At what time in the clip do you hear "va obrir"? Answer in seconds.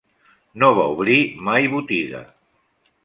0.79-1.17